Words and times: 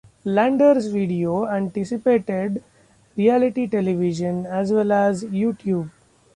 Landers's 0.25 0.91
videos 0.91 1.47
anticipated 1.55 2.63
reality 3.15 3.67
television, 3.67 4.47
as 4.47 4.73
well 4.73 4.91
as 4.91 5.23
YouTube. 5.25 5.91